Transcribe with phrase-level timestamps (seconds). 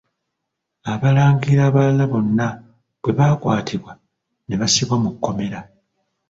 [0.91, 2.47] Abalangira abalala bonna
[3.01, 3.91] bwe baakwatibwa
[4.47, 5.59] ne bassibwa mu kkomera.